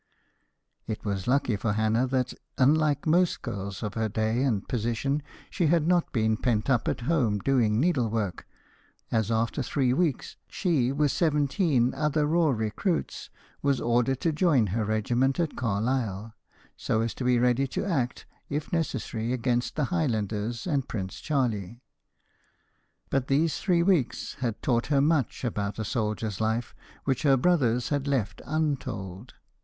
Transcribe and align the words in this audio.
It 0.87 1.05
was 1.05 1.27
lucky 1.27 1.55
for 1.57 1.73
Hannah 1.73 2.07
that, 2.07 2.33
unlike 2.57 3.05
most 3.05 3.43
girls 3.43 3.83
of 3.83 3.93
her 3.93 4.09
day 4.09 4.41
and 4.41 4.67
position, 4.67 5.21
she 5.51 5.67
had 5.67 5.87
not 5.87 6.11
been 6.11 6.37
pent 6.37 6.71
up 6.71 6.87
at 6.87 7.01
home 7.01 7.37
doing 7.37 7.79
needlework, 7.79 8.47
as 9.11 9.29
after 9.29 9.61
three 9.61 9.93
weeks, 9.93 10.37
she 10.49 10.91
with 10.91 11.11
seventeen 11.11 11.93
other 11.93 12.25
raw 12.25 12.49
recruits 12.49 13.29
was 13.61 13.79
ordered 13.79 14.19
to 14.21 14.31
join 14.31 14.65
her 14.73 14.85
regiment 14.85 15.39
at 15.39 15.55
Carlisle, 15.55 16.33
so 16.75 17.01
as 17.01 17.13
to 17.13 17.23
be 17.23 17.37
ready 17.37 17.67
to 17.67 17.85
act, 17.85 18.25
if 18.49 18.73
necessary, 18.73 19.31
against 19.33 19.75
the 19.75 19.83
Highlanders 19.93 20.65
and 20.65 20.87
Prince 20.89 21.19
Charlie. 21.19 21.83
But 23.11 23.27
these 23.27 23.59
three 23.59 23.83
weeks 23.83 24.33
had 24.39 24.63
taught 24.63 24.87
her 24.87 24.99
much 24.99 25.43
about 25.43 25.77
a 25.77 25.85
soldier's 25.85 26.41
life 26.41 26.73
which 27.03 27.21
her 27.21 27.37
brothers 27.37 27.89
had 27.89 28.07
left 28.07 28.41
untold. 28.47 29.35